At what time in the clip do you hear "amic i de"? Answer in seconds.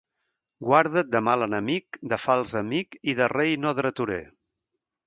2.63-3.31